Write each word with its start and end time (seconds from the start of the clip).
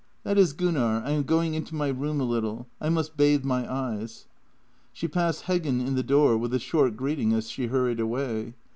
"That 0.23 0.39
is 0.39 0.53
Gunnar. 0.53 1.03
I 1.05 1.11
am 1.11 1.21
going 1.21 1.53
into 1.53 1.75
my 1.75 1.89
room 1.89 2.19
a 2.19 2.23
little. 2.23 2.67
I 2.81 2.89
must 2.89 3.17
bathe 3.17 3.43
my 3.43 3.71
eyes." 3.71 4.25
She 4.91 5.07
passed 5.07 5.43
Heggen 5.43 5.79
in 5.79 5.93
the 5.93 6.01
door 6.01 6.39
with 6.39 6.55
a 6.55 6.59
short 6.59 6.97
greeting 6.97 7.33
as 7.33 7.51
she 7.51 7.67
hurried 7.67 7.99
away. 7.99 8.55